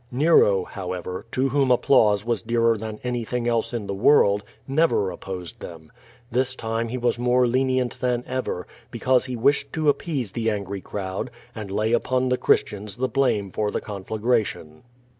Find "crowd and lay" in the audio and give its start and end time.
10.81-11.91